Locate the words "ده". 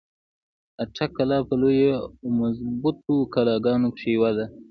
4.37-4.45